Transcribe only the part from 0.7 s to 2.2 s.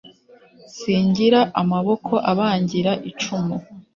Singira amaboko